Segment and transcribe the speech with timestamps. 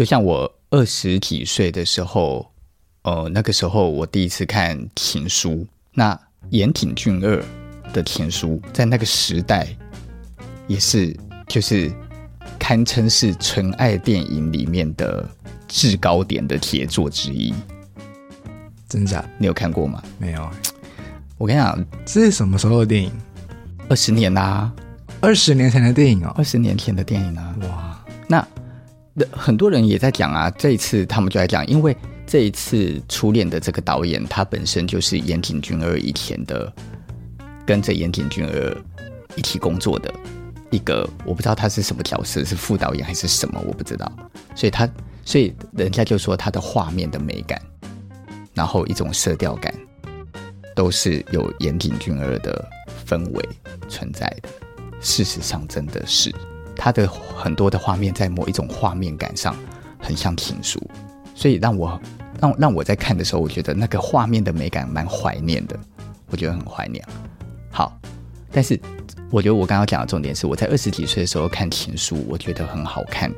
[0.00, 2.50] 就像我二十几岁的时候，
[3.02, 5.50] 呃，那个时候我第一次看《情书》，
[5.92, 6.18] 那
[6.48, 7.36] 岩井俊二
[7.92, 9.68] 的《情书》在那个时代
[10.66, 11.14] 也是
[11.46, 11.92] 就是
[12.58, 15.28] 堪称是纯爱电影里面的
[15.68, 17.52] 制高点的杰作之一。
[18.88, 19.22] 真假？
[19.36, 20.02] 你有看过吗？
[20.16, 20.50] 没有。
[21.36, 23.12] 我跟你讲，这是什么时候的电影？
[23.90, 24.74] 二十年啦、啊，
[25.20, 27.54] 二十年前的电影哦，二十年前的电影啊！
[27.64, 27.89] 哇，那
[29.12, 30.50] 那很多人也在讲啊。
[30.50, 31.96] 这一次他们就在讲，因为
[32.26, 36.72] 这一次初恋的这个导演，他本身就是岩井俊二以前的，
[37.66, 38.76] 跟着岩井俊二
[39.36, 40.12] 一起工作的
[40.70, 44.10] 一个，我不知道他是什么角色，是副导演还是什么，我不知道。
[44.54, 44.88] 所以他，
[45.24, 47.60] 所以人家就说他的画面的美感，
[48.54, 49.74] 然后一种色调感，
[50.74, 52.68] 都是有岩井俊二的。
[53.06, 53.48] 氛围
[53.88, 54.48] 存在的，
[55.00, 56.32] 事实上真的是
[56.82, 59.54] 他的很多的画面，在某一种画面感上
[59.98, 60.80] 很像情书，
[61.34, 62.00] 所以让我
[62.40, 65.78] 让让我在看的时候，我觉得那个画面的美感蛮怀念的，
[66.30, 67.04] 我觉得很怀念。
[67.70, 68.00] 好，
[68.50, 68.80] 但是
[69.30, 73.30] 我觉得我刚刚讲的重点是，我在二十几岁的时候看情书，我觉得很好看，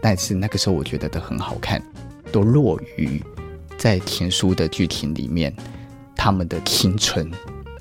[0.00, 1.80] 但是那个时候我觉得的很好看，
[2.32, 3.22] 都落于
[3.78, 5.54] 在情书的剧情里面，
[6.16, 7.30] 他们的青春。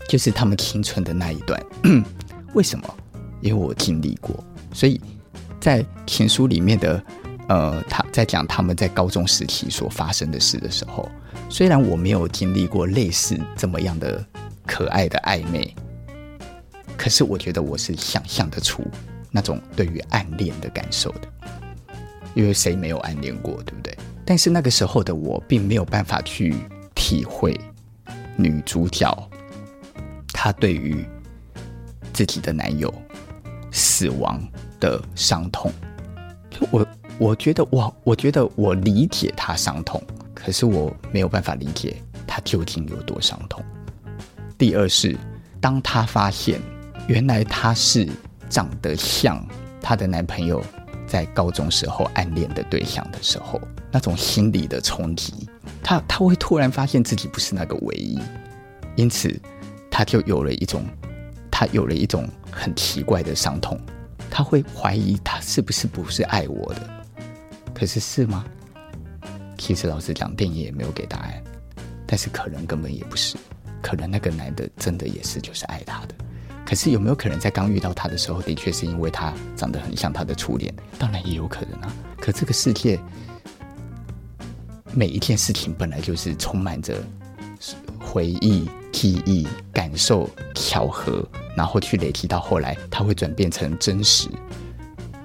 [0.08, 1.60] 就是他们青春的那一段，
[2.54, 2.88] 为什么？
[3.42, 4.36] 因为我经历过，
[4.76, 5.00] 所以
[5.62, 7.02] 在情书里面的，
[7.48, 11.10] 呃，他在讲他们在高中时期所发生的事的时候，
[11.50, 14.24] 虽然我没有经历过类似这么样的
[14.66, 15.74] 可爱的暧昧，
[16.98, 18.84] 可是我觉得我是想象得出
[19.32, 21.22] 那种对于暗恋的感受的，
[22.34, 23.98] 因为谁没有暗恋过，对不对？
[24.26, 26.54] 但是那个时候的我，并没有办法去
[26.94, 27.58] 体会
[28.36, 29.10] 女主角。
[30.34, 31.06] 她对于
[32.12, 32.94] 自己的男友
[33.72, 34.42] 死亡
[34.80, 35.72] 的伤痛，
[36.50, 36.88] 就我
[37.18, 40.02] 我觉得哇，我觉得我理解她伤痛，
[40.34, 41.96] 可是我没有办法理解
[42.28, 43.64] 她究竟有多伤痛。
[44.58, 45.18] 第二是，
[45.60, 46.62] 当她发现
[47.08, 48.10] 原来她是
[48.50, 49.46] 长得像
[49.82, 50.64] 她的男朋友
[51.06, 53.60] 在高中时候暗恋的对象的时候，
[53.92, 55.50] 那种心理的冲击，
[55.84, 58.20] 她她会突然发现自己不是那个唯一，
[58.96, 59.40] 因此。
[59.98, 60.84] 他就有了一种，
[61.50, 63.80] 他有了一种很奇怪的伤痛，
[64.36, 67.06] 他会怀疑他是不是不是爱我的，
[67.74, 68.44] 可是是吗？
[69.58, 71.42] 其实老实讲，电影也没有给答案，
[72.06, 73.38] 但是可能根本也不是，
[73.82, 76.16] 可能那个男的真的也是就是爱他的，
[76.66, 80.76] 可是有没有可能在刚遇到他的时候，的确是因为他长得很像他的初恋？
[81.00, 81.96] 当然也有可能啊。
[82.18, 83.00] 可这个世界
[84.94, 87.02] 每一件事情本来就是充满着
[88.02, 88.68] 回忆。
[88.92, 91.22] 记忆、感受、巧合，
[91.56, 94.28] 然后去累积到后来，它会转变成真实。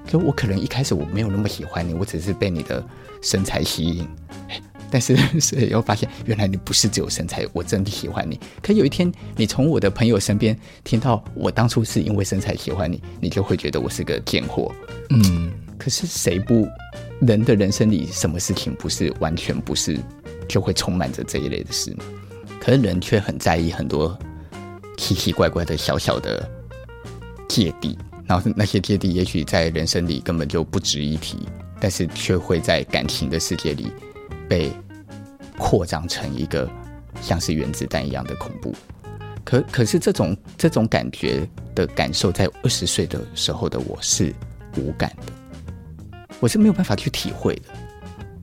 [0.06, 2.84] 就我可能一开始我没有那么喜欢你，我只是被你的
[3.22, 4.08] 身材吸引，
[4.90, 8.38] 但是 所以又发现原来你不是只有身材，我真的喜欢你。
[8.60, 14.72] 可有一天，你从我的朋友身边听到我当初是因为身材喜欢你，你就会觉得我是个贱货。
[15.10, 16.66] 嗯，可是谁不
[17.20, 19.96] 人的人生里什么事情不是完全不是
[20.48, 22.04] 就会充满着这一类的事呢？
[22.60, 24.18] 可是人却很在意很多
[25.00, 26.46] 奇奇怪怪的小小的
[27.48, 31.38] 芥蒂，然后那些芥蒂也许在人生里根本就不值一提，
[31.80, 33.90] 但是却会在感情的世界里
[34.46, 34.70] 被
[35.56, 36.70] 扩张成一个
[37.22, 38.74] 像是原子弹一样的恐怖。
[39.42, 44.34] 可可是这种这种感觉的感受，在二十岁的时候的我是
[44.76, 45.32] 无感的，
[46.40, 47.62] 我是没有办法去体会的。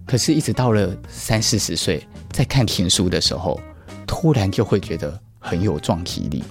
[0.07, 3.61] 可是，一直到了三四十岁，在看情书的时候。
[4.09, 6.43] 突然就会觉得很有撞击力，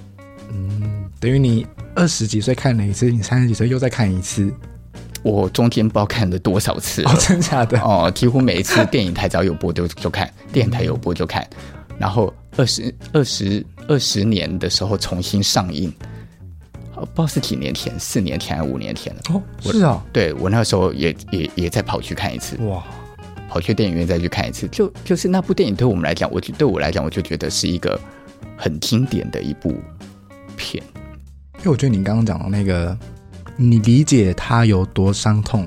[0.51, 4.51] 嗯，等于你二十几岁看了一次，你三十几岁又再看一次，
[5.23, 7.79] 我中间不知道看了多少次，哦，真的假的？
[7.81, 11.47] 哦，几乎每一次电影台只要有播就就看，电台有播就看，
[11.99, 15.93] 然后二十二十二十年的时候重新上映，
[16.95, 19.21] 不知道是几年前，四年前还是五年前了？
[19.35, 22.83] 哦，是啊，对我那个时候也也也再跑去看一次，哇。
[23.49, 27.99] 跑去电影院再去看一次，就就是那部电影对我们来讲，我对我来讲，我就觉得是一个
[28.57, 29.75] 很经典的一部
[30.57, 30.83] 片。
[31.59, 32.97] 因为我觉得你刚刚讲的那个，
[33.57, 35.67] 你理解他有多伤痛，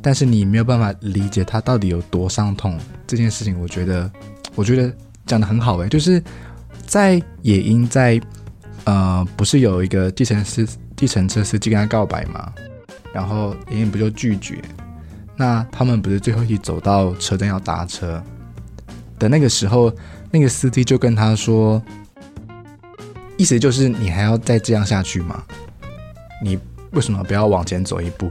[0.00, 4.10] 但是你没有办法理解他到底有多伤痛这件事情，我觉得，
[4.54, 4.92] 我觉得
[5.26, 6.22] 讲得很好诶，就是
[6.86, 8.20] 在野樱在
[8.84, 10.66] 呃，不是有一个计程司
[10.96, 12.52] 计程车司机跟他告白吗？
[13.12, 14.62] 然后野樱不就拒绝？
[15.36, 18.22] 那他们不是最后一起走到车站要搭车
[19.18, 19.92] 的那个时候，
[20.30, 21.82] 那个司机就跟他说，
[23.36, 25.42] 意思就是你还要再这样下去吗？
[26.42, 26.58] 你
[26.92, 28.30] 为什么不要往前走一步？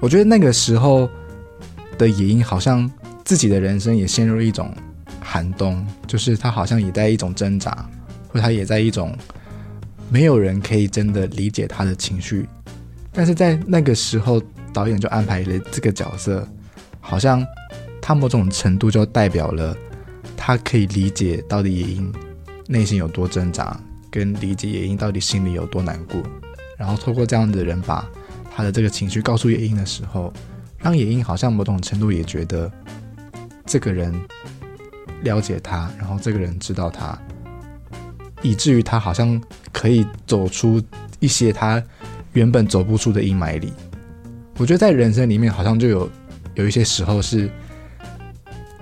[0.00, 1.08] 我觉得那个时候
[1.98, 2.90] 的野英好像
[3.24, 4.74] 自己的人生也陷入一种
[5.20, 7.88] 寒冬，就是他好像也在一种挣扎，
[8.28, 9.16] 或他也在一种
[10.08, 12.48] 没有人可以真的理解他的情绪。
[13.12, 14.42] 但是在那个时候，
[14.72, 16.46] 导演就安排了这个角色，
[17.00, 17.44] 好像
[18.00, 19.76] 他某种程度就代表了
[20.44, 22.12] 他可以理解到底野樱
[22.66, 23.80] 内心有多挣扎，
[24.10, 26.20] 跟理解野樱到底心里有多难过。
[26.76, 28.04] 然后透过这样的人把
[28.52, 30.32] 他的这个情绪告诉野樱的时候，
[30.78, 32.68] 让野樱好像某种程度也觉得
[33.64, 34.12] 这个人
[35.22, 37.16] 了解他，然后这个人知道他，
[38.42, 39.40] 以至于他好像
[39.70, 40.82] 可以走出
[41.20, 41.80] 一些他
[42.32, 43.72] 原本走不出的阴霾里。
[44.58, 46.10] 我觉得在人生里面，好像就有
[46.54, 47.48] 有一些时候是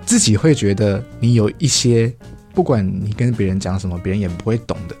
[0.05, 2.13] 自己会觉得你有一些，
[2.53, 4.95] 不管你跟别人讲什么，别人也不会懂的。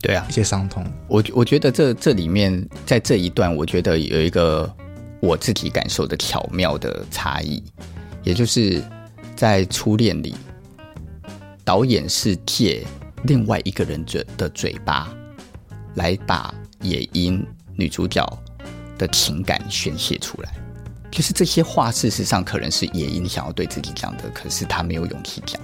[0.00, 0.84] 对啊，一些伤痛。
[1.08, 4.72] 我我觉得这这里面，在这一段，我觉得有一个
[5.20, 7.62] 我自己感受的巧妙的差异，
[8.22, 8.82] 也就是
[9.34, 10.36] 在初恋里，
[11.64, 12.86] 导演是借
[13.24, 15.12] 另外一个人嘴的嘴巴，
[15.96, 17.44] 来把野樱
[17.74, 18.24] 女主角
[18.96, 20.54] 的情感宣泄出来。
[21.10, 25.60] 就是这些话，事实上可能是野樱想要对自己讲的，可是他没有勇气讲。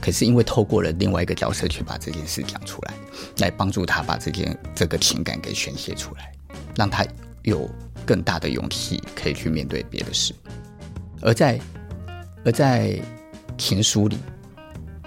[0.00, 2.94] 可是因为透过了另外一个角色去把这件事讲出来，
[3.38, 6.32] 来帮助他把这件这个情感给宣泄出来，
[6.76, 7.04] 让他
[7.42, 7.68] 有
[8.04, 10.32] 更大的勇气可以去面对别的事。
[11.22, 11.58] 而在
[12.44, 13.00] 而在
[13.58, 14.18] 情书里，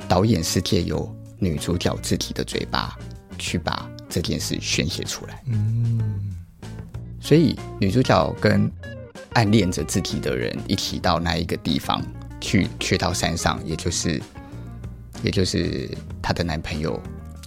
[0.10, 2.98] 导演是借由女主角自己的嘴巴
[3.38, 5.42] 去把这件事宣泄出来。
[5.45, 6.36] 嗯，
[7.21, 8.69] 所以女主角跟
[9.39, 12.03] 暗恋着自己的人一起到那一个地方
[12.41, 14.21] 去，去到山上，也就是。
[15.21, 15.89] 也就是
[16.21, 16.97] 她的男朋友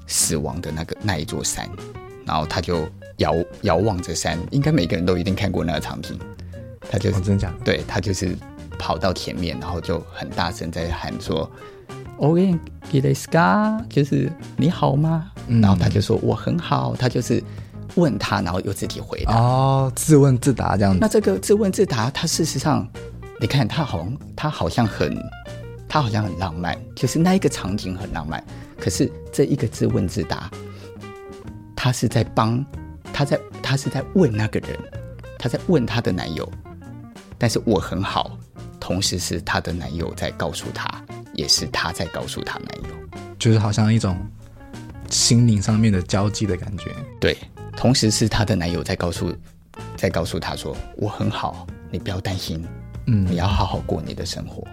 [0.07, 1.67] 死亡的那个那一座山，
[2.27, 2.87] 然后她就
[3.17, 6.19] 遥遥望着山，应该每个人都一定看过那个场景。
[6.91, 7.57] 她就是、哦、真的假的？
[7.65, 8.37] 对，她就是
[8.79, 11.51] 跑到前面，然后就很大声在喊说
[12.19, 12.55] ：“OK，
[12.91, 17.43] 吉雷斯卡，就是你好吗？”嗯、然后她就说：“我很好。”她就是
[17.95, 19.35] 问他，然后又自己回答。
[19.37, 20.99] 哦，自问自答这样子。
[21.01, 22.89] 那这个自问自答，他事实上，
[23.41, 25.17] 你看他好像他好像很。
[25.89, 28.43] 他好像很浪漫，就是那一个场景很浪漫。
[28.81, 30.51] 可是这一个自问自答，
[31.77, 32.65] 他是在帮，
[33.13, 34.71] 他在他是在问那个人，
[35.39, 36.51] 他在问他的男友。
[37.37, 38.39] 但是我很好，
[38.81, 40.91] 同时是他的男友在告诉他，
[41.35, 44.17] 也是他在告诉他男友，就是好像一种
[45.11, 46.91] 心灵上面的交际的感觉。
[47.21, 47.37] 对，
[47.77, 49.35] 同时是她的男友在告诉，
[49.97, 52.65] 在告诉她说我很好，你不要担心，
[53.07, 54.67] 嗯，你要好好过你的生活。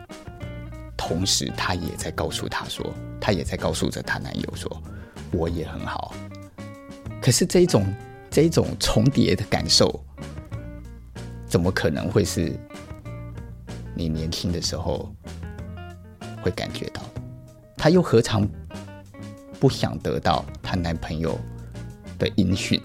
[0.96, 2.86] 同时，她也在告诉她说，
[3.20, 4.84] 她也在告诉着她男友说，
[5.32, 6.14] 我也很好。
[7.22, 7.86] 可是这一种
[8.30, 10.04] 这一种重叠的感受，
[11.48, 12.54] 怎么可能会是
[13.96, 15.12] 你年轻的时候
[16.42, 17.02] 会感觉到？
[17.76, 18.48] 她又何尝
[19.60, 21.40] 不想得到她男朋友
[22.20, 22.80] 的音讯？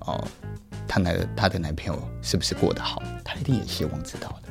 [0.00, 0.26] 哦，
[0.88, 3.00] 她男她的男朋友是不是过得好？
[3.22, 4.48] 她一定也希望知道的。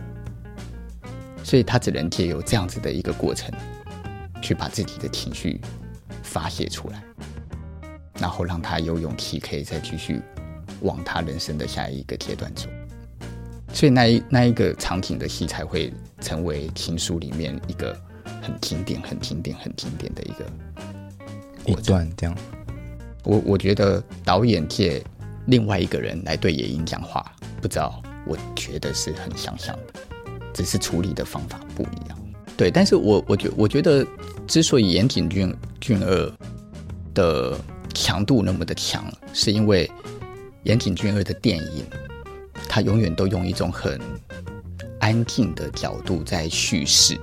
[1.44, 3.52] 所以她只能借由这样子的一个过程，
[4.42, 5.60] 去把自己的情绪
[6.24, 7.04] 发泄出来，
[8.20, 10.22] 然后让她有勇气可以再继续
[10.82, 12.70] 往她人生的下一个阶段走。
[13.74, 17.92] 所以那一那一个场景的戏才会成为情书里面一个
[18.42, 20.46] 很经典、很经典、很经典的一个
[21.66, 22.08] 一段。
[22.16, 22.38] 这样，
[23.24, 25.04] 我我觉得导演借
[25.48, 27.26] 另外一个人来对野樱讲话，
[27.62, 29.94] 不知道，我觉得是很相像的。
[30.54, 32.18] 只是处理的方法不一样，
[32.56, 32.70] 对。
[32.70, 34.06] 但是我我觉我觉得，
[34.46, 36.32] 之所以岩井俊俊二
[37.16, 37.58] 的
[37.92, 39.04] 强度那么的强，
[39.34, 39.90] 是因为
[40.62, 41.84] 岩井俊二的电影，
[42.70, 44.00] 他永远都用一种很
[45.00, 47.18] 安静的角度在叙事，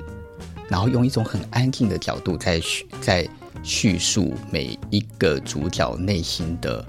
[0.68, 3.28] 然后用一种很安静的角度在叙在
[3.62, 6.84] 叙述每一个主角内心的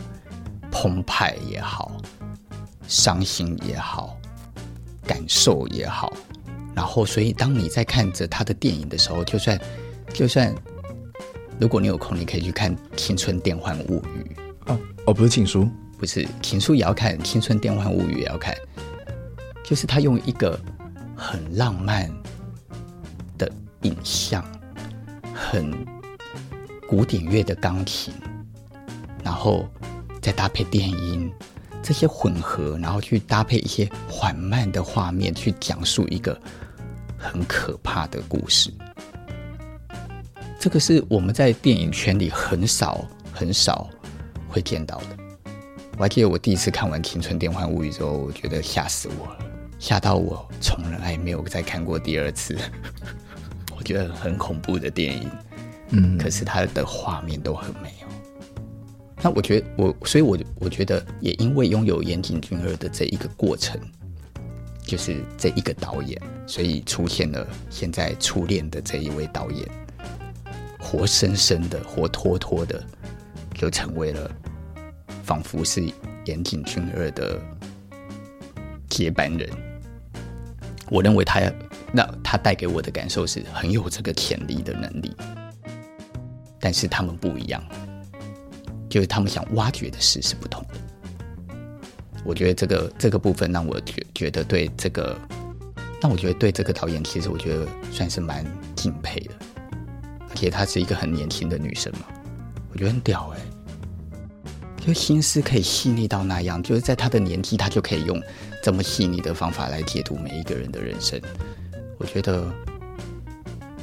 [0.71, 1.91] 澎湃也好，
[2.87, 4.17] 伤心也好，
[5.05, 6.11] 感受也好。
[6.73, 9.59] 然后，所以当你在看着他的电影的时候，就算
[10.13, 10.55] 就算，
[11.59, 14.35] 如果你有空，你可以去看《青春电幻物语》
[14.71, 18.55] 哦哦，不是情书，不是情书也要看，《青春电幻物语》也要看，
[19.63, 20.57] 就是他用一个
[21.15, 22.09] 很浪漫
[23.37, 23.51] 的
[23.81, 24.43] 影像，
[25.33, 25.71] 很
[26.91, 28.13] 古典乐的钢琴，
[29.23, 29.65] 然后
[30.21, 31.31] 再搭配电音。
[31.81, 36.37] 这些混合，然后去搭配一些缓慢的画面，去讲述一个
[37.17, 38.69] 很可怕的故事。
[40.59, 43.89] 这个是我们在电影圈里很少很少
[44.49, 45.17] 会见到的。
[45.97, 49.37] 我还记得我第一次看完《青春电幻物语》之后，我觉得吓死我了。
[49.79, 52.57] 吓到我，从来没有再看过第二次。
[53.77, 55.31] 我觉得很恐怖的电影，
[55.91, 58.07] 嗯，可是它的画面都很美哦。
[59.21, 63.79] 那我觉得我，所以我我觉得也因为拥有岩井俊二的这一个过程，
[64.83, 69.67] 就是这一个导演，所以出现了现在初恋的这一位导演，
[70.79, 72.83] 活生生的、活脱脱的，
[73.53, 74.31] 就成为了
[75.23, 75.83] 仿佛是
[76.25, 77.39] 岩井俊二的
[78.89, 79.49] 接班人。
[80.89, 81.41] 我认为他。
[81.93, 85.13] 那他带给我的感受是很有这个潜力的能力，
[86.61, 87.61] 但是他们不一样，
[88.87, 90.79] 就是他们想挖掘的事是不同的。
[92.23, 95.17] 我觉得这个这个部分让我觉觉得对这个，
[95.99, 99.33] 那我觉得对这个导演其实我觉得算是蛮敬佩的，
[100.29, 102.05] 而且她是一个很年轻的女生嘛，
[102.71, 103.39] 我觉得很屌哎、
[104.85, 108.21] 就心思可以细腻到那样，就是在她的年纪，她就可以用
[108.61, 111.19] 这么细腻的方法来解读每一个人的人生。
[111.97, 112.51] 我觉得，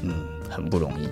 [0.03, 0.13] 嗯，
[0.49, 1.09] 很不容易。